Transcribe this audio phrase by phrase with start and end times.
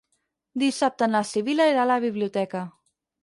[0.61, 2.63] Dissabte na Sibil·la irà a la biblioteca.